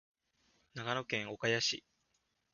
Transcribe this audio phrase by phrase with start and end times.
[0.73, 1.85] 長野県岡谷市